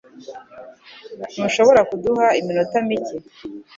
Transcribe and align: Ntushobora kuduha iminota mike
Ntushobora 1.33 1.81
kuduha 1.89 2.27
iminota 2.39 2.77
mike 2.87 3.15